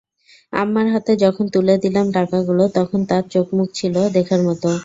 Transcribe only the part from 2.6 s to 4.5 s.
তখন তাঁর চোখ-মুখ ছিল দেখার